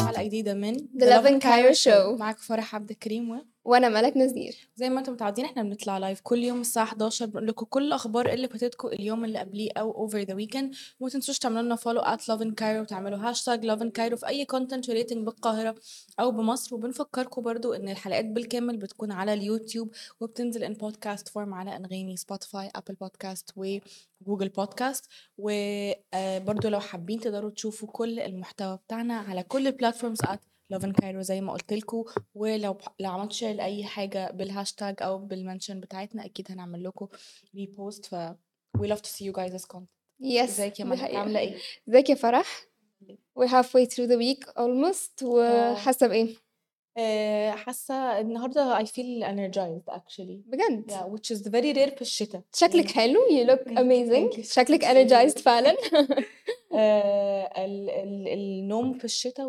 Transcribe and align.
حلقة 0.00 0.22
جديدة 0.22 0.54
من 0.54 0.76
The 0.76 1.04
Love 1.04 1.26
and 1.26 1.42
Cairo 1.42 1.74
Show. 1.74 2.18
معاك 2.18 2.38
فرح 2.38 2.74
عبد 2.74 2.90
الكريم 2.90 3.30
و 3.30 3.49
وأنا 3.64 3.88
ملك 3.88 4.16
نذير. 4.16 4.68
زي 4.76 4.88
ما 4.88 4.98
أنتم 5.00 5.12
متعودين 5.12 5.44
إحنا 5.44 5.62
بنطلع 5.62 5.98
live 5.98 6.20
كل 6.20 6.38
يوم 6.38 6.60
الساعة 6.60 6.84
11 6.84 7.26
بنقول 7.26 7.46
لكم 7.46 7.66
كل 7.66 7.86
الأخبار 7.86 8.32
اللي 8.32 8.48
فاتتكم 8.48 8.88
اليوم 8.88 9.24
اللي 9.24 9.38
قبليه 9.38 9.70
أو 9.76 10.08
over 10.08 10.24
the 10.24 10.32
weekend. 10.34 10.76
وما 11.00 11.10
تنسوش 11.10 11.38
تعملوا 11.38 11.62
لنا 11.62 11.76
follow 11.76 12.00
at 12.02 12.18
love 12.20 12.40
and 12.44 12.50
Cairo 12.60 12.80
وتعملوا 12.80 13.18
hashtag 13.18 13.66
love 13.72 13.80
and 13.80 13.90
Cairo 13.98 14.14
في 14.14 14.26
أي 14.28 14.44
content 14.44 14.90
relating 14.90 15.18
بالقاهرة 15.18 15.74
أو 16.20 16.30
بمصر. 16.30 16.74
وبنفكركم 16.74 17.42
برضو 17.42 17.72
إن 17.72 17.88
الحلقات 17.88 18.24
بالكامل 18.24 18.76
بتكون 18.76 19.12
على 19.12 19.32
اليوتيوب 19.34 19.94
وبتنزل 20.20 20.64
in 20.64 20.72
podcast 20.74 21.28
form 21.28 21.54
على 21.54 21.76
أنغامي 21.76 22.16
سبوتيفاي 22.16 22.70
أبل 22.76 22.94
بودكاست 22.94 23.50
وجوجل 23.56 24.48
بودكاست 24.48 25.06
وبرضو 25.38 26.68
لو 26.68 26.80
حابين 26.80 27.20
تقدروا 27.20 27.50
تشوفوا 27.50 27.88
كل 27.88 28.20
المحتوى 28.20 28.76
بتاعنا 28.86 29.14
على 29.14 29.42
كل 29.42 29.66
ال 29.66 29.71
platforms 29.71 30.18
at 30.22 30.38
love 30.74 30.82
and 30.82 30.92
Cairo 31.02 31.20
زي 31.20 31.40
ما 31.40 31.52
قلت 31.52 31.72
لكم. 31.72 32.04
ولو 32.34 32.76
لو 33.00 33.10
عملت 33.10 33.32
share 33.32 33.54
لأي 33.54 33.84
حاجة 33.84 34.30
بالهاشتاج 34.30 34.94
أو 35.02 35.18
بال 35.18 35.32
mention 35.32 35.80
بتاعتنا 35.80 36.24
أكيد 36.24 36.46
هنعمل 36.52 36.84
لكم 36.84 37.08
repost 37.54 38.06
ف 38.06 38.14
we 38.78 38.86
love 38.86 39.02
to 39.02 39.08
see 39.08 39.24
you 39.24 39.32
guys 39.32 39.54
as 39.54 39.64
content. 39.64 39.86
yes 40.20 40.50
إزيك 40.50 40.80
يا 40.80 40.84
ملك؟ 40.84 41.14
عاملة 41.14 41.40
إيه؟ 41.40 41.56
إزيك 41.88 42.10
يا 42.10 42.14
فرح؟ 42.14 42.66
we're 43.38 43.48
halfway 43.48 43.86
through 43.86 44.06
the 44.08 44.18
week 44.18 44.44
almost. 44.58 45.22
وحاسه 45.22 46.06
بإيه؟ 46.06 46.34
آه، 46.96 47.50
حاسة 47.50 48.20
النهارده 48.20 48.78
I 48.78 48.86
feel 48.86 49.24
energized 49.24 49.94
actually. 49.94 50.40
بجد؟ 50.46 50.90
Yeah 50.90 51.16
which 51.16 51.36
is 51.36 51.40
very 51.40 51.74
rare 51.76 51.94
في 51.94 52.00
الشتاء. 52.02 52.42
شكلك 52.54 52.90
حلو. 52.90 53.20
You 53.20 53.46
look 53.50 53.70
amazing. 53.72 54.40
شكلك 54.40 54.84
energized 54.84 55.38
فعلا. 55.38 55.76
آه، 56.74 57.42
ال 57.64 57.90
ال 57.90 58.28
النوم 58.28 58.98
في 58.98 59.04
الشتاء 59.04 59.46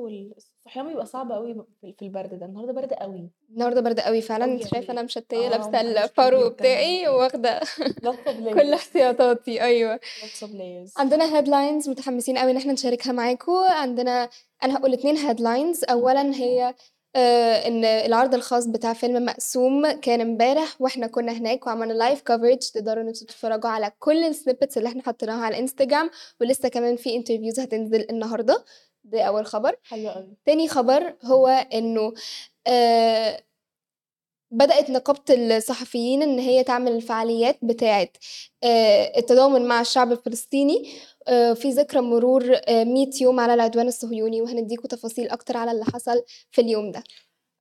والصحيان 0.71 0.87
بيبقى 0.87 1.05
صعب 1.05 1.31
قوي 1.31 1.65
في 1.81 2.01
البرد 2.01 2.39
ده 2.39 2.45
النهارده 2.45 2.73
برد 2.73 2.93
قوي 2.93 3.29
النهارده 3.49 3.81
برد 3.81 3.99
قوي 3.99 4.21
فعلا. 4.21 4.45
أنت 4.45 4.67
شايفة. 4.67 4.93
أنا 4.93 5.01
مشتية 5.01 5.47
آه، 5.47 5.49
لابسة 5.49 5.81
الفرو. 5.81 6.49
بتاعي 6.49 7.07
واخدة 7.07 7.59
كل 8.53 8.73
احتياطاتي. 8.73 9.61
أيوه. 9.61 9.99
عندنا 10.97 11.37
headlines 11.37 11.89
متحمسين 11.89 12.37
قوي 12.37 12.51
إن 12.51 12.57
إحنا 12.57 12.73
نشاركها 12.73 13.13
معاكم 13.13 13.51
عندنا 13.51 14.29
أنا 14.63 14.77
هقول 14.77 14.93
اتنين 14.93 15.17
headlines 15.17 15.83
اولا 15.83 16.35
هي 16.35 16.75
آه 17.15 17.67
إن 17.67 17.85
العرض 17.85 18.33
الخاص 18.33 18.65
بتاع 18.65 18.93
فيلم 18.93 19.25
مقسوم 19.25 19.91
كان 19.91 20.21
امبارح 20.21 20.81
وإحنا 20.81 21.07
كنا 21.07 21.31
هناك 21.31 21.67
وعملنا 21.67 21.93
live 21.93 22.21
coverage 22.21 22.57
تقدروا 22.73 23.03
إن 23.03 23.07
أنتوا 23.07 23.27
تتفرجوا 23.27 23.69
على 23.69 23.91
كل 23.99 24.23
ال 24.23 24.29
snippets 24.29 24.77
اللي 24.77 24.89
إحنا 24.89 25.03
حطيناها 25.03 25.45
على 25.45 25.55
الانستجرام 25.55 26.09
ولسه 26.41 26.69
كمان 26.69 26.95
في 26.95 27.15
interviews 27.15 27.59
هتنزل 27.59 28.05
النهارده. 28.09 28.63
ده 29.03 29.21
أول 29.23 29.45
خبر. 29.45 29.75
حلو 29.83 30.09
قوي 30.09 30.37
تاني 30.45 30.67
خبر 30.67 31.15
هو 31.23 31.47
إنه 31.47 32.13
آه 32.67 33.43
بدأت 34.51 34.89
نقابة 34.89 35.19
الصحفيين 35.29 36.21
إن 36.23 36.39
هي 36.39 36.63
تعمل 36.63 36.91
الفعاليات 36.91 37.57
بتاعة 37.61 38.07
آه، 38.63 39.17
التضامن 39.17 39.67
مع 39.67 39.81
الشعب 39.81 40.11
الفلسطيني 40.11 40.89
آه، 41.27 41.53
في 41.53 41.69
ذكرى 41.69 42.01
مرور 42.01 42.43
آه، 42.67 42.83
100 42.83 43.09
يوم 43.21 43.39
على 43.39 43.53
العدوان 43.53 43.87
الصهيوني 43.87 44.41
وهنديكم 44.41 44.87
تفاصيل 44.87 45.29
أكتر 45.29 45.57
على 45.57 45.71
اللي 45.71 45.85
حصل 45.85 46.23
في 46.51 46.61
اليوم 46.61 46.91
ده. 46.91 46.99
آه، 46.99 47.03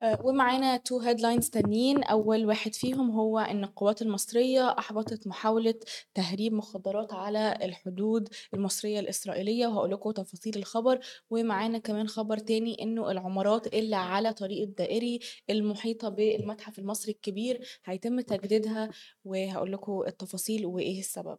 ومعانا 0.03 0.77
two 0.77 0.99
headlines 1.01 1.51
تانيين. 1.51 2.03
أول 2.05 2.47
واحد 2.47 2.75
فيهم 2.75 3.11
هو 3.11 3.39
إن 3.39 3.65
القوات 3.65 4.03
المصرية 4.03 4.79
أحبطت 4.79 5.27
محاولة 5.27 5.75
تهريب 6.15 6.53
مخدرات 6.53 7.13
على 7.13 7.59
الحدود 7.63 8.29
المصرية 8.55 9.01
الإسرائيلية. 9.01 9.67
وهقول 9.67 9.91
لكم 9.91 10.11
تفاصيل 10.11 10.57
الخبر. 10.57 11.01
ومعانا 11.31 11.79
كمان 11.79 12.09
خبر 12.09 12.39
تاني 12.39 12.83
إنه 12.83 13.11
العمارات 13.11 13.75
اللي 13.75 13.97
على 13.97 14.33
طريق 14.33 14.63
الدائري 14.63 15.21
المحيطة 15.51 16.09
بالمتحف 16.09 16.79
المصري 16.79 17.13
الكبير 17.13 17.81
هيتم 17.85 18.21
تجديدها. 18.21 18.91
وهقول 19.25 19.73
لكم 19.73 20.03
التفاصيل 20.07 20.67
وإيه 20.67 21.01
السبب. 21.01 21.39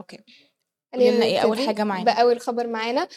أوكي. 0.00 0.18
قولي 0.94 1.10
لنا 1.10 1.24
إيه 1.24 1.38
أول 1.38 1.58
حاجة 1.58 1.84
معانا. 1.84 2.14
بأول 2.14 2.40
خبر 2.40 2.66
معانا. 2.66 3.08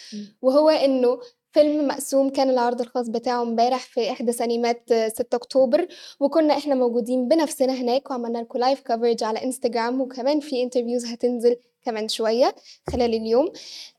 وهو 0.41 0.69
إنه 0.69 1.19
فيلم 1.55 1.87
مقسوم 1.87 2.29
كان 2.29 2.49
العرض 2.49 2.81
الخاص 2.81 3.09
بتاعه 3.09 3.41
امبارح 3.41 3.79
في 3.79 4.11
إحدى 4.11 4.31
سينمات 4.31 4.91
آه، 4.91 5.07
6 5.07 5.35
أكتوبر. 5.35 5.87
وكنا 6.19 6.57
إحنا 6.57 6.75
موجودين 6.75 7.27
بنفسنا 7.27 7.73
هناك 7.73 8.11
وعملنا 8.11 8.37
لكم 8.37 8.59
live 8.59 8.81
coverage 8.81 9.23
على 9.23 9.43
انستجرام 9.43 10.01
وكمان 10.01 10.39
في 10.39 10.63
interviews 10.63 11.05
هتنزل 11.05 11.55
كمان 11.85 12.07
شوية 12.07 12.55
خلال 12.89 13.13
اليوم. 13.13 13.51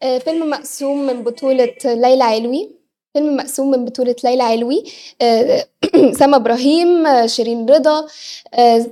آه، 0.03 0.19
فيلم 0.19 0.50
مقسوم 0.50 1.06
من 1.06 1.22
بطولة 1.25 1.75
ليلى 1.84 2.25
علوي. 2.25 2.77
فيلم 3.15 3.37
مقسوم 3.37 3.71
من 3.71 3.84
بطولة 3.84 4.16
ليلى 4.25 4.43
علوي. 4.43 4.84
آه، 5.22 5.66
سما 6.21 6.37
إبراهيم 6.37 7.07
آه، 7.07 7.27
شيرين 7.27 7.67
رضا 7.71 8.07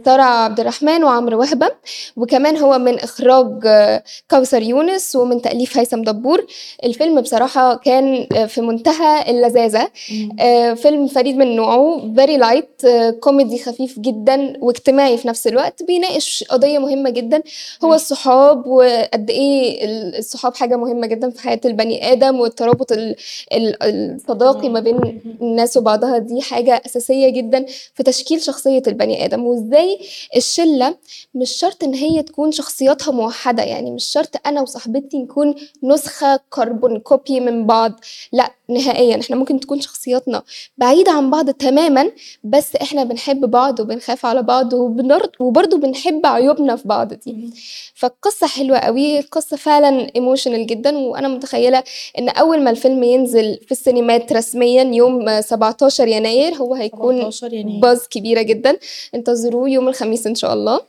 سارة 0.05 0.23
عبد 0.23 0.61
الرحمن 0.61 1.05
وعمرو 1.05 1.39
وهبة 1.41 1.69
وكمان 2.17 2.57
هو 2.57 2.79
من 2.79 2.99
إخراج 2.99 3.63
آه، 3.67 4.03
كوثر 4.31 4.63
يونس 4.63 5.17
ومن 5.17 5.43
تأليف 5.43 5.79
هيثم 5.79 6.03
دبور 6.03 6.47
الفيلم 6.85 7.21
بصراحة 7.21 7.77
كان 7.77 8.27
آه، 8.37 8.47
في 8.47 8.61
منتهى 8.61 9.31
اللذاذة 9.31 9.89
مم. 10.13 10.37
آه، 10.41 10.75
فيلم 10.75 11.07
فريد 11.07 11.37
من 11.37 11.57
نوعه 11.57 12.13
very 12.17 12.37
light 12.37 12.83
كوميدي 13.21 13.59
خفيف 13.59 13.99
جدا 13.99 14.53
واجتماعي 14.61 15.17
في 15.19 15.29
نفس 15.29 15.47
الوقت 15.47 15.83
بيناقش 15.83 16.45
قضية 16.51 16.79
مهمة 16.79 17.11
جدا 17.11 17.43
هو. 17.85 17.95
الصحاب 17.95 18.67
وقد 18.67 19.31
إيه 19.31 19.85
ال- 19.85 20.19
الصحاب 20.19 20.55
حاجة 20.55 20.77
مهمة 20.77 21.07
جدا 21.07 21.31
في 21.31 21.41
حياة 21.43 21.61
البني 21.65 22.13
آدم 22.13 22.41
والترابط 22.41 22.93
ال- 22.93 23.17
ال- 23.53 23.77
الصداقي 23.83 24.69
ما 24.69 24.81
بين. 24.81 25.21
الناس 25.43 25.77
وبعضها 25.77 26.19
دي 26.19 26.41
حاجة 26.41 26.83
أساسية 26.87 27.29
جدا 27.29 27.67
في 27.95 28.03
تشكيل 28.03 28.43
شخصية 28.43 28.83
البني 28.87 29.25
آدم 29.25 29.45
وإزاي 29.47 29.99
الشلة 30.37 30.97
مش 31.35 31.51
شرط 31.51 31.85
إن 31.85 31.95
هي 31.95 32.23
تكون 32.23 32.53
شخصياتها 32.53 33.13
موحدة 33.13 33.63
يعني 33.63 33.91
مش 33.91 34.05
شرط 34.05 34.47
أنا 34.47 34.61
وصاحبتي 34.61 35.19
نكون 35.19 35.55
نسخة 35.83 36.41
carbon 36.51 36.99
copy 36.99 37.41
من 37.41 37.67
بعض 37.67 38.01
لأ 38.33 38.51
نهائيا. 38.69 39.21
إحنا 39.21 39.37
ممكن 39.37 39.61
تكون 39.61 39.81
شخصياتنا 39.81 40.43
بعيدة 40.79 41.13
عن 41.13 41.31
بعض 41.31 41.51
تماما 41.51 42.11
بس 42.45 42.77
إحنا 42.77 43.05
بنحب 43.05 43.51
بعض 43.51 43.81
وبنخاف 43.81 44.27
على 44.27 44.43
بعض 44.43 44.73
وبرضه 45.41 45.77
بنحب 45.79 46.27
عيوبنا 46.27 46.77
في 46.77 46.89
بعض 46.89 47.13
دي. 47.15 47.51
فالقصة 47.95 48.47
حلوة 48.47 48.79
قوي 48.79 49.19
القصة 49.19 49.57
فعلا 49.57 50.07
emotional 50.17 50.67
جدا 50.67 50.99
وأنا 50.99 51.29
متخيلة 51.29 51.85
إن 52.19 52.29
أول 52.29 52.63
ما 52.65 52.71
الفيلم 52.71 53.03
ينزل 53.03 53.59
في 53.67 53.73
السينمات 53.73 54.33
رسميا 54.33 54.83
يوم 54.83 55.29
آه، 55.29 55.41
17 55.41 56.09
يناير 56.09 56.55
هو 56.55 56.75
هيكون 56.75 57.17
17 57.31 57.53
يناير. 57.53 57.81
buzz 57.81 58.07
كبيرة 58.09 58.43
جدا. 58.43 58.79
انتظروه 59.15 59.69
يوم 59.71 59.89
الخميس 59.89 60.27
إن 60.27 60.35
شاء 60.35 60.53
الله. 60.55 60.81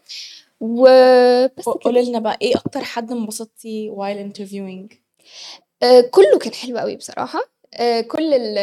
وبس 0.60 1.66
قولي 1.66 2.02
لنا 2.10 2.20
بقى 2.20 2.38
إيه 2.42 2.56
أكتر 2.56 2.84
حد 2.84 3.12
انبسطتي 3.12 3.92
while 3.96 4.32
interviewing 4.34 4.96
آه، 5.84 6.02
كله 6.02 6.38
كان 6.40 6.54
حلو 6.54 6.78
قوي 6.78 6.96
بصراحة. 6.96 7.40
آه، 7.40 7.44
كل 8.08 8.34
ال- 8.34 8.58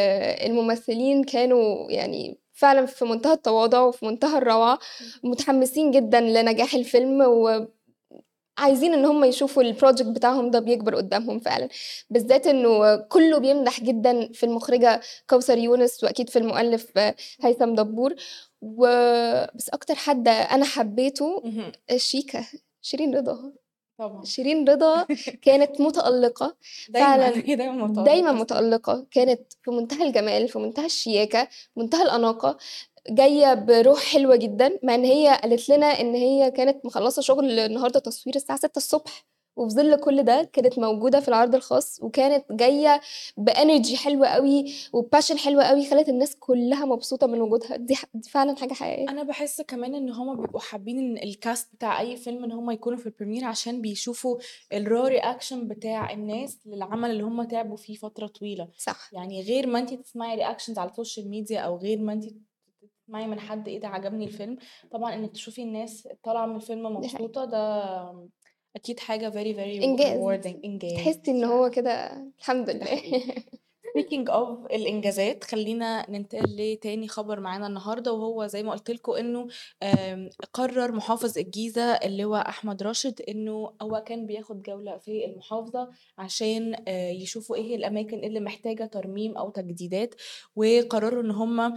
الممثلين 0.50 1.24
كانوا 1.24 1.90
يعني 1.90 2.38
فعلا 2.52 2.86
في 2.86 3.04
منتهى 3.04 3.32
التواضع 3.32 3.80
وفي 3.80 4.06
منتهى 4.06 4.38
الروعة 4.38 4.78
متحمسين 5.22 5.90
جدا 5.90 6.20
لنجاح 6.20 6.74
الفيلم 6.74 7.20
وعايزين 7.20 8.94
إن 8.94 9.04
هم 9.04 9.25
يشوفوا 9.25 9.62
ال 9.62 9.68
project 9.68 10.08
بتاعهم 10.08 10.50
ده 10.50 10.58
بيكبر 10.58 10.94
قدامهم 10.96 11.38
فعلا. 11.38 11.69
بالذات 12.10 12.46
إنه 12.46 12.96
كله 12.96 13.38
بيمدح 13.38 13.81
جدا 13.81 14.32
في 14.32 14.46
المخرجة 14.46 15.00
كوثر 15.31 15.58
يونس 15.58 16.04
وأكيد 16.04 16.31
في 16.31 16.38
المؤلف 16.38 16.98
آه، 16.98 17.14
هيثم 17.42 17.75
دبور. 17.75 18.14
و... 18.62 18.87
بس 19.54 19.69
أكتر 19.69 19.94
حد 19.94 20.28
أنا 20.28 20.64
حبيته. 20.64 21.42
شيكا 21.96 22.44
شيرين 22.82 23.14
رضا. 23.14 23.52
طبعا. 24.08 24.25
شيرين 24.25 24.69
رضا 24.69 25.06
كانت 25.46 25.81
متألقة 25.81 26.56
فعلا 26.94 27.31
دايما 27.54 27.72
متألقة. 27.87 28.04
دايما 28.04 28.32
متألقة 28.32 29.06
كانت 29.10 29.40
في 29.62 29.70
منتهى 29.70 30.06
الجمال 30.08 30.49
في 30.49 30.58
منتهى 30.58 30.87
الشياكة 30.87 31.49
منتهى 31.76 32.02
الأناقة 32.02 32.56
جاية 33.10 33.54
بروح 33.54 33.99
حلوة 34.04 34.37
جدا 34.37 34.78
مع 34.82 34.94
إن 34.94 35.04
هي 35.04 35.40
قالت 35.43 35.69
لنا 35.69 35.87
إن 35.87 36.14
هي 36.14 36.50
كانت 36.50 36.87
مخلصة 36.87 37.22
شغل 37.22 37.58
النهاردة 37.60 38.00
تصوير 38.00 38.37
الساعة 38.37 38.58
6 38.58 38.76
الصبح. 38.76 39.25
وفي 39.56 39.75
ظل 39.75 40.00
كل 40.00 40.22
ده 40.22 40.50
كانت 40.52 40.78
موجودة 40.78 41.20
في 41.20 41.28
العرض 41.28 41.54
الخاص 41.54 41.99
وكانت 42.02 42.52
جاية 42.52 43.00
بenergy 43.40 43.94
حلوة 43.94 44.26
أوي 44.26 44.64
وبpassion 44.96 45.37
حلوة 45.37 45.62
أوي 45.64 45.90
خلّت 45.90 46.08
الناس 46.08 46.37
كلّها 46.37 46.84
مبسوطة 46.84 47.26
من 47.26 47.40
وجودها، 47.40 47.76
دي 47.76 47.94
ح 47.94 48.04
دي 48.14 48.31
فعلًا 48.31 48.56
حاجة 48.56 48.72
حقيقية. 48.72 49.08
أنا 49.08 49.22
باحس 49.22 49.60
كمان 49.60 49.94
إن 49.94 50.10
هُم 50.10 50.37
بيبقوا 50.40 50.60
حابين 50.60 50.99
إن 50.99 51.32
الcast 51.32 51.75
بتاع 51.75 52.00
أي 52.00 52.16
فيلم 52.16 52.44
إن 52.44 52.52
هُم 52.52 52.70
يكونوا 52.70 52.99
في 52.99 53.10
الpremiere 53.10 53.44
عشان 53.44 53.81
بيشوفوا 53.82 54.38
الraw 54.75 55.10
reaction 55.20 55.54
بتاع 55.54 56.12
الناس 56.12 56.58
للعمل 56.66 57.10
اللي 57.10 57.22
هُم 57.22 57.43
تعبوا 57.43 57.76
فيه 57.76 57.94
فترة 57.94 58.26
طويلة، 58.26 58.69
صح. 58.78 59.10
يعني 59.12 59.43
غير 59.43 59.66
ما 59.66 59.78
أنتِ 59.78 59.94
تسمعي 59.94 60.44
reactions 60.44 60.78
على 60.78 60.90
السوشيال 60.90 61.28
ميديا 61.31 61.60
أو 61.60 61.76
غير 61.76 61.99
ما 61.99 62.12
أنتِ 62.12 62.25
تسمعي 63.06 63.26
من 63.26 63.40
حد 63.40 63.69
إيه 63.69 63.81
ده 63.81 63.88
عجبني 63.88 64.25
الفيلم، 64.25 64.56
طبعًا 64.90 65.14
إنِّك 65.14 65.32
تشوفي 65.32 65.62
الناس 65.62 66.08
طالعة 66.25 66.46
من 66.46 66.56
الفيلم. 66.56 66.82
مبسوطة 66.96 67.44
ده 67.44 68.28
أكيد 68.76 69.00
حاجة 69.00 69.30
very 69.30 69.56
very 69.56 69.82
إنجاز، 69.84 70.19
rewarding 70.20 70.64
إنجاز. 70.64 70.92
تحسّي 70.94 71.30
إن 71.30 71.44
هو 71.44 71.70
كده 71.70 72.24
الحمد 72.38 72.70
لله. 72.70 73.02
speaking 73.98 74.30
of 74.30 74.72
الإنجازات 74.72 75.44
خلّينا 75.44 76.10
ننتقل 76.10 76.56
لتاني 76.56 77.08
خبر 77.08 77.40
معانا 77.40 77.66
النهارده 77.66 78.12
وهو 78.12 78.46
زي 78.46 78.62
ما 78.62 78.72
قُلت 78.72 78.90
لكم 78.90 79.12
إنه 79.12 79.48
آمم 79.82 80.30
قرر 80.52 80.92
محافظ 80.92 81.38
الجيزة 81.38 81.82
اللواء 81.92 82.48
أحمد 82.48 82.82
راشد 82.82 83.20
إنه 83.28 83.72
هو 83.82 84.02
كان 84.06 84.26
بياخد 84.26 84.62
جولة 84.62 84.96
في 84.98 85.25
المحافظة 85.25 85.88
عشان 86.18 86.75
آآ 86.88 87.10
يشوفوا 87.10 87.56
إيه 87.56 87.62
هي 87.62 87.75
الأماكن 87.75 88.25
اللي 88.25 88.40
محتاجة 88.40 88.84
ترميم 88.84 89.36
أو 89.36 89.50
تجديدات، 89.50 90.14
وقرروا 90.56 91.22
إن 91.22 91.30
هُم 91.30 91.75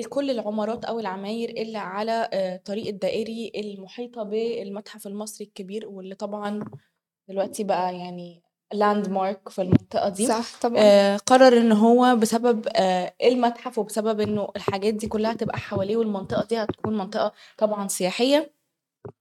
كل 0.00 0.30
العمارات 0.30 0.84
أو 0.84 1.00
العماير 1.00 1.50
اللي 1.50 1.78
على 1.78 2.28
آآ 2.32 2.54
الطريق 2.56 2.86
الدائري 2.86 3.52
المحيطة 3.56 4.22
بالمتحف 4.22 5.06
المصري 5.06 5.46
الكبير 5.46 5.88
واللي 5.88 6.14
طبعًا 6.14 6.64
دلوقتي 7.28 7.64
بقى 7.64 7.96
يعني 7.98 8.42
landmark 8.74 9.48
في 9.50 9.62
المنطقة 9.62 10.08
دي، 10.08 10.26
صح 10.26 10.60
طبعًا. 10.62 10.82
آآ 10.82 11.16
قرر 11.16 11.56
إن 11.58 11.72
هو 11.72 12.16
بسبب 12.16 12.68
آآ 12.76 13.14
المتحف 13.24 13.78
وبسبب 13.78 14.20
إنه 14.20 14.48
الحاجات 14.56 14.94
دي 14.94 15.06
كلّها 15.08 15.32
هتبقى 15.32 15.58
حواليه 15.58 15.96
والمنطقة 15.96 16.46
دي 16.46 16.56
هتكون 16.56 16.98
منطقة 16.98 17.32
طبعًا 17.58 17.88
سياحية، 17.88 18.52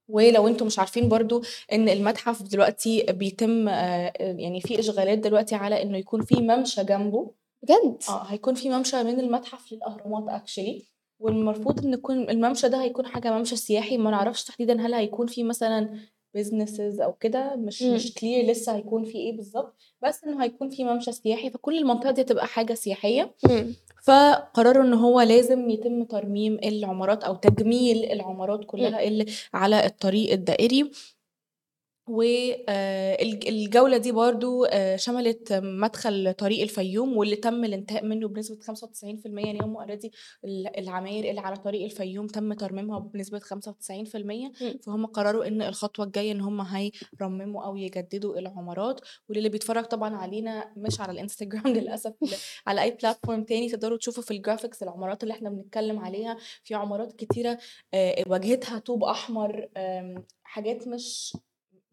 ولو 0.10 0.48
أنتم 0.48 0.66
مش 0.66 0.80
عارفين 0.80 1.10
برضه 1.10 1.42
إن 1.74 1.90
المتحف 1.90 2.42
دلوقتي 2.44 3.04
بيتم 3.10 3.68
آآ 3.70 4.14
يعني 4.20 4.62
في 4.62 4.80
إشغالات 4.80 5.18
دلوقتي 5.18 5.56
على 5.56 5.82
إنه 5.84 5.98
يكون 5.98 6.22
في 6.26 6.36
ممشى 6.42 6.84
جنبه. 6.84 7.32
بجد! 7.64 7.98
آه، 8.10 8.24
هيكون 8.24 8.54
في 8.56 8.70
ممشى 8.70 9.04
من 9.04 9.20
المتحف 9.20 9.74
للأهرامات 9.74 10.42
actually 10.42 10.84
والمفروض 11.20 11.86
إن 11.86 11.94
يكون 11.94 12.30
الممشى 12.30 12.70
ده 12.70 12.82
هيكون 12.84 13.06
حاجة 13.06 13.38
ممشى 13.38 13.56
سياحي 13.56 13.98
ما 13.98 14.12
نعرفش 14.12 14.44
تحديدًا 14.44 14.82
هل 14.82 14.94
هيكون 14.94 15.28
في 15.28 15.44
مثلًا 15.44 16.00
businesses 16.38 17.02
أو 17.02 17.14
كده 17.14 17.56
مش. 17.56 17.82
مش 17.84 18.12
clear 18.12 18.46
لسه 18.50 18.76
هيكون 18.76 19.04
في 19.04 19.18
إيه 19.18 19.38
بالضبط، 19.38 19.76
بس 20.04 20.24
إنه 20.24 20.44
هيكون 20.44 20.70
في 20.70 20.84
ممشى 20.84 21.12
سياحي 21.12 21.50
فكل 21.50 21.78
المنطقة 21.78 22.12
دي 22.12 22.22
هتبقى 22.22 22.48
حاجة 22.48 22.74
سياحية، 22.74 23.36
إمم. 23.50 23.74
فقرروا 24.04 24.84
إن 24.84 24.94
هو 24.94 25.22
لازم 25.22 25.70
يتم 25.70 26.04
ترميم 26.04 26.58
العمارات 26.64 27.24
أو 27.24 27.36
تجميل 27.36 28.06
العمارات. 28.12 28.66
كلّها 28.66 29.04
اللي 29.04 29.26
على 29.54 29.86
الطريق 29.86 30.32
الدائري. 30.32 30.92
و 32.08 32.22
آآ 32.70 33.22
الج 33.22 33.48
الجولة 33.48 33.98
دي 33.98 34.12
برضه 34.12 34.68
آآ 34.68 34.98
شملت 34.98 35.54
مدخل 35.54 36.34
طريق 36.34 36.62
الفيوم 36.62 37.18
واللي 37.18 37.36
تم 37.36 37.64
الانتهاء 37.66 38.06
منه 38.06 38.28
بنسبة 38.28 38.58
95% 38.62 39.46
يعني 39.46 39.60
هُم 39.62 39.78
ال 40.46 40.78
العماير 40.78 41.30
اللي 41.30 41.42
على 41.42 41.56
طريق 41.56 41.84
الفيوم 41.84 42.28
تم 42.28 42.54
ترميمها 42.54 43.00
بنسبة 43.00 43.40
95% 43.40 44.52
إمم. 44.62 44.80
فهُم 44.84 45.06
قرروا 45.06 45.48
إن 45.48 45.62
الخطوة 45.62 46.06
الجاية 46.06 46.32
إن 46.32 46.42
هُم 46.42 46.62
هيرمموا 46.62 47.64
أو 47.66 47.76
يجددوا 47.78 48.40
العمارات، 48.40 49.02
وللي 49.30 49.50
بيتفرج 49.50 49.84
طبعًا 49.86 50.16
علينا 50.16 50.74
مش 50.78 51.02
على 51.02 51.12
الإنستجرام 51.12 51.68
للأسف 51.78 52.14
ل 52.22 52.28
على 52.68 52.82
أي 52.82 52.98
platform 53.06 53.46
تاني 53.48 53.70
تقدروا 53.70 53.98
تشوفوا 53.98 54.24
في 54.24 54.42
الgraphics 54.42 54.82
العمارات 54.82 55.24
اللي 55.24 55.34
إحنا 55.34 55.50
بنتكلم 55.50 56.00
عليها، 56.00 56.38
في 56.64 56.76
عمارات 56.76 57.14
كتيرة 57.14 57.58
آآ 57.94 58.24
واجهتها 58.28 58.80
طوب 58.80 59.04
آمم 59.78 60.24
حاجات 60.44 60.88
مش 60.88 61.38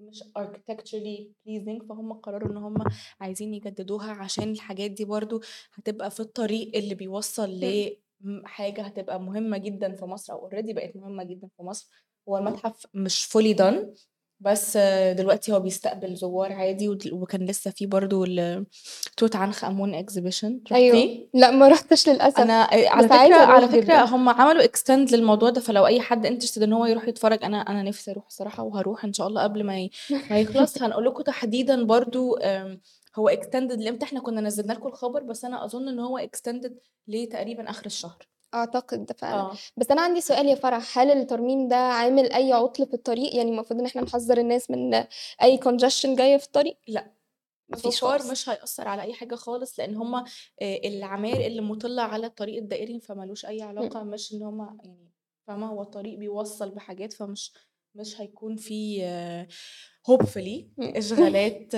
مش 0.08 0.22
architecturally 0.38 1.18
pleasing 1.46 1.88
فهُم 1.88 2.12
قرروا 2.12 2.50
إن 2.52 2.56
هُم 2.56 2.74
عايزين 3.20 3.54
يجددوها 3.54 4.12
عشان 4.12 4.50
الحاجات 4.52 4.90
دي 4.90 5.04
برضه 5.04 5.40
هتبقى 5.74 6.10
في 6.10 6.20
الطريق 6.20 6.76
اللي 6.76 6.94
بيوصّل 6.94 7.50
إمم. 7.50 7.64
ل 7.64 7.96
م 8.20 8.46
حاجة 8.46 8.82
هتبقى 8.82 9.20
مهمة 9.20 9.58
جدًا 9.58 9.92
في 9.94 10.04
مصر 10.04 10.32
أو 10.32 10.50
already 10.50 10.72
بقت 10.74 10.96
مهمة 10.96 11.24
جدًا 11.24 11.48
في 11.56 11.62
مصر، 11.62 11.88
هو 12.28 12.38
المتحف 12.38 12.86
مش 12.94 13.26
fully 13.28 13.54
done 13.56 13.86
بس 14.40 14.76
دلوقتي 15.16 15.52
هو 15.52 15.60
بيستقبل 15.60 16.14
زوّار 16.14 16.52
عادي 16.52 16.88
ود 16.88 17.12
وكان 17.12 17.46
لسه 17.46 17.70
في 17.70 17.86
برضه 17.86 18.24
ال 18.24 18.66
توت 19.16 19.36
عنخ 19.36 19.64
exhibition 19.64 20.44
أيوه، 20.72 20.96
رُحتيه؟ 20.98 21.28
لأ 21.34 21.50
ما 21.50 21.68
رُحتش 21.68 22.08
للأسف، 22.08 22.38
أنا 22.38 22.52
آآ 22.52 22.88
على 22.88 23.06
بس 23.06 23.12
عايزة 23.12 23.34
فكرة 23.36 23.52
على 23.52 23.68
فكرة 23.68 23.80
جدًا. 23.80 24.04
هُم 24.04 24.28
عملوا 24.28 24.62
extend 24.62 25.12
للموضوع 25.12 25.50
ده 25.50 25.60
فلو 25.60 25.86
أي 25.86 26.00
حد 26.00 26.26
interested 26.26 26.62
إن 26.62 26.72
هو 26.72 26.86
يروح 26.86 27.08
يتفرج 27.08 27.44
أنا 27.44 27.60
أنا 27.60 27.82
نفسي 27.82 28.10
أروح 28.10 28.26
الصراحة 28.26 28.62
وهاروح 28.62 29.04
إن 29.04 29.12
شاء 29.12 29.26
الله 29.26 29.42
قبل 29.42 29.64
ما 29.64 29.78
ي 29.78 29.90
ما 30.30 30.40
يخلص 30.40 30.78
هنقول 30.82 31.04
لكم 31.04 31.22
تحديدًا 31.22 31.82
برضه 31.84 32.38
آمم 32.42 32.80
هو 33.16 33.30
extended 33.30 33.78
لإمتى 33.78 34.04
إحنا 34.04 34.20
كنا 34.20 34.40
نزّلنا 34.40 34.72
لكم 34.72 34.88
الخبر 34.88 35.22
بس 35.22 35.44
أنا 35.44 35.64
أظن 35.64 35.88
إن 35.88 36.00
هو 36.00 36.20
extended 36.20 36.72
لتقريبًا 37.08 37.70
آخر 37.70 37.86
الشهر. 37.86 38.28
أعتقد 38.54 39.12
فعلًا، 39.18 39.40
آه. 39.40 39.58
بس 39.76 39.90
أنا 39.90 40.02
عندي 40.02 40.20
سؤال 40.20 40.46
يا 40.46 40.54
فرح، 40.54 40.98
هل 40.98 41.10
الترميم 41.10 41.68
ده 41.68 41.76
عامل 41.76 42.32
أي 42.32 42.52
عُطل 42.52 42.86
في 42.86 42.94
الطريق؟ 42.94 43.34
يعني 43.36 43.50
المفروض 43.50 43.80
إن 43.80 43.86
إحنا 43.86 44.02
نحذّر 44.02 44.38
الناس 44.38 44.70
من 44.70 44.94
أي 45.42 45.58
congestion 45.64 46.06
جاية 46.18 46.36
في 46.36 46.46
الطريق؟ 46.46 46.78
far 47.76 47.90
خالص. 48.00 48.30
مش 48.30 48.48
هيأثّر 48.48 48.88
على 48.88 49.02
أي 49.02 49.14
حاجة 49.14 49.34
خالص 49.34 49.78
لإن 49.80 49.96
هُم 49.96 50.14
آآ 50.14 50.24
العماير 50.84 51.46
اللي 51.46 51.60
مُطلة 51.60 52.02
على 52.02 52.26
الطريق 52.26 52.56
الدائري 52.62 53.00
فما 53.00 53.24
لوش 53.24 53.46
أي. 53.46 53.62
علاقة 53.62 54.02
مش 54.04 54.32
إن 54.34 54.42
هُم 54.42 54.78
يعني 54.84 55.12
فاهمة، 55.46 55.66
هو 55.66 55.82
الطريق 55.82 56.18
بيوصّل 56.18 56.70
بحاجات 56.70 57.12
فمش 57.12 57.52
مش 57.94 58.20
هيكون 58.20 58.56
في 58.56 59.00
hopefully 60.08 60.64
إمم. 60.80 60.92
إشغالات 60.96 61.74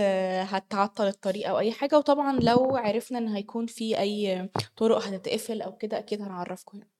هتعطّل 0.54 1.06
الطريق 1.06 1.48
أو 1.48 1.58
أي 1.58 1.72
حاجة، 1.72 1.98
وطبعًا 1.98 2.38
لو 2.40 2.76
عرفنا 2.76 3.18
إن 3.18 3.28
هيكون 3.28 3.66
في 3.66 3.98
أي 4.00 4.48
طرق 4.76 4.98
هتتقفل 5.06 5.62
أو 5.62 5.76
كده 5.76 5.98
أكيد 5.98 6.22
هنعرّفكم 6.22 6.78
يعني. 6.78 6.90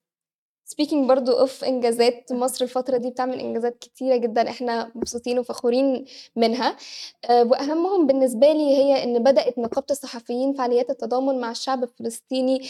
Speaking 0.75 1.07
برضه 1.07 1.47
of 1.47 1.65
إنجازات 1.65 2.33
مصر 2.33 2.65
الفترة 2.65 2.97
دي 2.97 3.11
بتعمل 3.11 3.41
إنجازات 3.41 3.79
كتيرة 3.79 4.17
جدًا 4.17 4.51
إحنا 4.51 4.93
مبسوطين 4.95 5.39
وفخورين 5.39 6.05
منها، 6.37 6.77
آآ 7.25 7.43
وأهمهم 7.43 8.07
بالنسبة 8.07 8.53
لي 8.53 8.77
هي 8.77 9.05
إن 9.05 9.23
بدأت 9.23 9.59
نقابة 9.59 9.87
الصحفيين 9.91 10.53
فعاليات 10.53 10.91
التضامن 10.91 11.41
مع 11.41 11.51
الشعب 11.51 11.83
الفلسطيني 11.83 12.61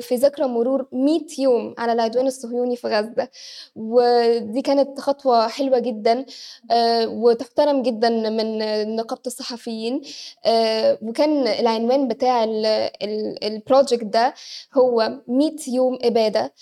في 0.00 0.14
ذكرى 0.14 0.46
مرور 0.46 0.86
100 0.92 1.26
يوم 1.38 1.74
على 1.78 1.92
العدوان 1.92 2.26
الصهيوني 2.26 2.76
في 2.76 2.88
غزة، 2.88 3.28
ودي 3.76 4.62
كانت 4.62 5.00
خطوة 5.00 5.48
حلوة 5.48 5.78
جدًا 5.78 6.24
آآ 6.70 7.06
وتُحترم 7.06 7.82
جدًا 7.82 8.08
من 8.08 8.58
نقابة 8.96 9.22
الصحفيين، 9.26 10.00
آآ 10.46 10.98
وكان 11.02 11.46
العنوان 11.46 12.08
بتاع 12.08 12.44
ال 12.44 12.66
ال 13.02 13.38
الproject 13.62 14.04
ده 14.04 14.34
هو 14.74 15.12
100 15.28 15.56
يوم 15.68 15.98
إبادة 16.02 16.52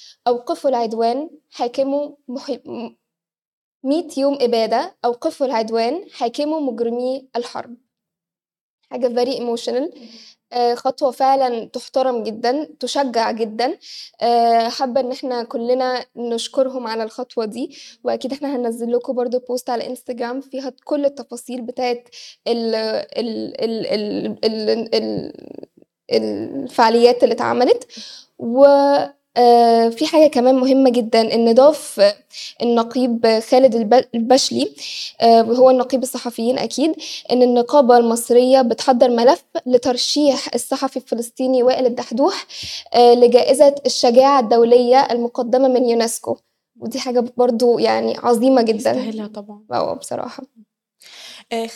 العدوان 0.70 1.30
حاكموا 1.50 2.10
محي 2.28 2.60
م 2.66 2.90
100 3.84 4.08
يوم 4.18 4.38
إبادة 4.40 4.96
أوقفوا 5.04 5.46
العدوان 5.46 6.04
حاكموا 6.12 6.60
مجرمي 6.60 7.28
الحرب. 7.36 7.76
حاجة 8.90 9.08
very 9.08 9.38
emotional. 9.38 9.98
آآ 10.52 10.74
خطوة 10.74 11.10
فعلًا 11.10 11.64
تُحترم 11.64 12.22
جدًا، 12.22 12.68
تُشجّع 12.80 13.30
جدًا، 13.30 13.78
آآ 14.22 14.68
حابة 14.68 15.00
إن 15.00 15.12
إحنا 15.12 15.42
كلنا 15.42 16.04
نشكرهم 16.16 16.86
على 16.86 17.02
الخطوة 17.04 17.44
دي، 17.44 17.76
وأكيد 18.04 18.32
إحنا 18.32 18.56
هننزّل 18.56 18.92
لكم 18.92 19.12
برضه 19.14 19.38
post 19.38 19.68
على 19.70 19.86
إنستجرام 19.86 20.40
فيها 20.40 20.72
كل 20.84 21.04
التفاصيل 21.04 21.62
بتاعة 21.62 22.04
ال 22.48 22.74
ال 22.74 23.60
ال 23.64 23.86
ال 23.86 24.38
ال 24.44 24.94
ال 24.94 25.32
الفعاليات 26.12 27.24
اللي 27.24 27.34
اتعملت، 27.34 27.86
و 28.38 28.64
في 29.90 30.06
حاجة 30.06 30.26
كمان 30.28 30.54
مهمة 30.54 30.90
جدًا 30.90 31.34
إن 31.34 31.54
ضاف 31.54 32.14
النقيب 32.62 33.26
خالد 33.50 33.74
الب 33.74 34.04
البشلي 34.14 34.74
آآ 35.20 35.42
وهو 35.42 35.70
نقيب 35.70 36.02
الصحفيين 36.02 36.58
أكيد، 36.58 36.94
إن 37.30 37.42
النقابة 37.42 37.96
المصرية 37.96 38.62
بتحضّر 38.62 39.10
ملف 39.10 39.44
لترشيح 39.66 40.48
الصحفي 40.54 40.96
الفلسطيني 40.96 41.62
وائل 41.62 41.86
الدحدوح 41.86 42.46
آآ 42.94 43.14
لجائزة 43.14 43.74
الشجاعة 43.86 44.40
الدولية 44.40 44.98
المقدمة 45.10 45.68
من 45.68 45.88
يونسكو، 45.88 46.36
ودي 46.80 46.98
حاجة 47.00 47.24
برضه 47.36 47.80
يعني 47.80 48.16
عظيمة 48.18 48.62
جدًا. 48.62 48.76
يستاهلها 48.76 49.26
طبعًا. 49.26 49.64
آه 49.72 49.94
بصراحة. 49.94 50.42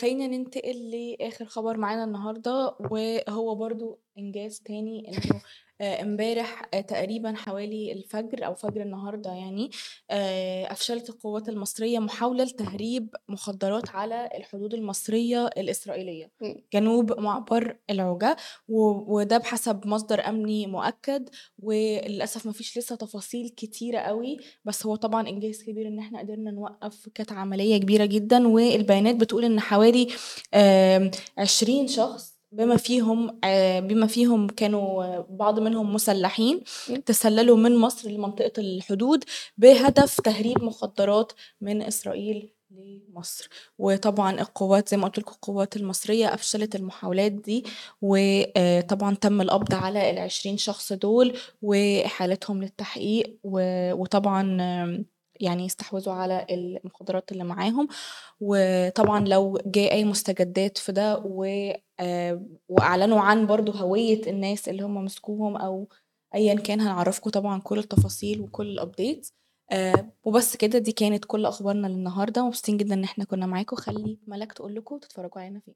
خلّينا 0.01 0.27
ننتقل 0.27 0.91
لآخر 0.91 1.45
خبر 1.45 1.77
معانا 1.77 2.05
النهارده، 2.05 2.75
وهو 2.91 3.55
برضه 3.55 3.99
إنجاز 4.19 4.61
تاني 4.61 5.09
إنه 5.09 5.41
آآ 5.81 6.03
إمبارح 6.03 6.63
آآ 6.75 6.81
تقريبًا 6.81 7.33
حوالي 7.37 7.93
الفجر 7.93 8.47
أو 8.47 8.55
فجر 8.55 8.83
النهارده 8.83 9.31
يعني 9.33 9.71
آآ 10.11 10.73
أفشلت 10.73 11.09
القوات 11.11 11.49
المصرية 11.49 11.99
محاولة 11.99 12.45
لتهريب 12.45 13.09
مخدرات 13.29 13.89
على 13.91 14.29
الحدود 14.35 14.75
المصرية 14.75 15.47
الإسرائيلية، 15.47 16.31
إمم. 16.43 16.63
جنوب 16.75 17.21
معبر 17.21 17.77
العُجة 17.91 18.37
و 18.69 18.79
وده 19.17 19.39
بحسب 19.39 19.87
مصدر 19.87 20.29
أمني 20.29 20.67
مؤكد، 20.67 21.29
وللأسف 21.59 22.47
ما 22.47 22.53
فيش 22.53 22.79
لسه 22.79 22.97
تفاصيل 22.97 23.49
كتيرة 23.49 23.99
أوي، 23.99 24.37
بس 24.65 24.87
هو 24.87 24.97
طبعًا 24.97 25.29
إنجاز 25.29 25.63
كبير 25.63 25.89
إن 25.89 25.99
إحنا 25.99 26.19
قدرنا 26.19 26.51
نوقّف 26.51 27.09
كانت 27.15 27.33
عملية 27.33 27.77
كبيرة 27.79 28.05
جدًا، 28.05 28.49
والبيانات 28.49 29.17
بتقول 29.17 29.45
إن 29.45 29.61
حوالي 29.61 30.09
آمم 30.55 31.11
20 31.39 31.87
شخص 31.89 32.34
بما 32.57 32.77
فيهم 32.77 33.39
آآ 33.45 33.81
بما 33.81 34.07
فيهم 34.07 34.47
كانوا 34.47 35.21
بعض 35.31 35.61
منهم 35.61 35.95
مسلحين. 35.95 36.63
تسللوا 37.07 37.57
من 37.57 37.77
مصر 37.77 38.11
لمنطقة 38.11 38.53
الحدود 38.59 39.25
بهدف 39.59 40.21
تهريب 40.21 40.63
مخدرات 40.65 41.33
من 41.61 41.83
إسرائيل 41.83 42.51
لمصر، 42.71 43.49
وطبعًا 43.79 44.41
القوات 44.41 44.89
زي 44.89 44.97
ما 44.97 45.05
قُلت 45.05 45.19
لكم 45.19 45.33
القوات 45.33 45.77
المصرية 45.77 46.35
أفشلت 46.35 46.77
المحاولات 46.77 47.33
دي، 47.33 47.65
وآآ 48.03 48.81
طبعًا 48.81 49.15
تم 49.15 49.41
القبض 49.41 49.75
على 49.75 50.29
ال20 50.29 50.57
شخص 50.57 50.93
دول 50.93 51.37
وإحالتهم 51.63 52.63
للتحقيق 52.63 53.39
وطبعًا 54.01 55.05
يعني 55.41 55.67
استحوذوا 55.67 56.15
على 56.15 56.47
المخدرات 56.51 57.33
اللي 57.33 57.45
معاهم، 57.45 57.89
وطبعًا 58.41 59.21
لو 59.29 59.59
جه 59.67 59.91
أي 59.93 60.05
مستجدات 60.05 60.79
في 60.79 60.93
ده 60.93 61.19
و 61.19 61.45
آآ 62.01 62.47
وأعلنوا 62.69 63.21
عن 63.21 63.47
برضه 63.47 63.73
هوية 63.81 64.23
الناس 64.31 64.69
اللي 64.69 64.83
هم 64.83 64.95
مسكوهم 65.05 65.57
أو 65.57 65.89
أيًا 66.35 66.55
كان 66.55 66.81
هنعرّفكم 66.81 67.31
طبعًا 67.31 67.61
كل 67.61 67.79
التفاصيل 67.79 68.41
وكل 68.41 68.81
الupdates. 68.81 69.31
آآ 69.73 70.13
وبس 70.25 70.57
كده 70.57 70.79
دي 70.79 70.93
كانت 70.93 71.25
كل 71.25 71.47
أخبارنا 71.47 71.87
للنهاردة، 71.87 72.47
مبسوطين 72.47 72.77
جدًا 72.77 72.95
إن 72.95 73.05
إحنا 73.05 73.25
كنا 73.25 73.47
معاكم، 73.47 73.77
خلّي 73.77 74.19
ملاك 74.27 74.53
تقول 74.53 74.75
لكم 74.75 74.99
تتفرجوا 74.99 75.41
علينا 75.41 75.61
فين. 75.61 75.75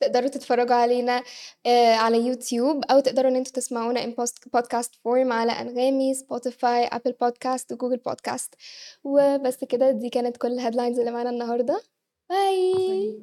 تقدروا 0.00 0.28
تتفرجوا 0.28 0.74
علينا 0.74 1.22
آآ 1.66 1.94
على 1.94 2.26
يوتيوب 2.26 2.84
أو 2.84 3.00
تقدروا 3.00 3.30
إن 3.30 3.36
أنتم 3.36 3.52
تسمعونا 3.52 4.14
post 4.20 4.58
podcast 4.58 4.88
form 4.88 5.32
على 5.32 5.52
أنغامي، 5.52 6.14
Spotify، 6.14 6.88
Apple 6.94 7.12
podcast 7.24 7.74
وGoogle 7.74 8.00
podcast 8.10 8.50
وبس 9.04 9.64
كده 9.64 9.90
دي 9.90 10.08
كانت 10.08 10.36
كل 10.36 10.60
الheadlines 10.60 10.98
اللي 10.98 11.10
معانا 11.10 11.30
النهارده. 11.30 11.82
باي. 12.30 13.22